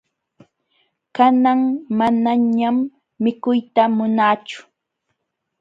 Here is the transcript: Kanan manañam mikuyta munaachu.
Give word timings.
Kanan 1.15 1.61
manañam 1.99 2.77
mikuyta 3.23 3.83
munaachu. 3.97 4.59